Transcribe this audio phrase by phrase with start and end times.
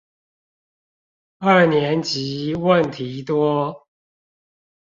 [1.37, 3.85] 二年級問題多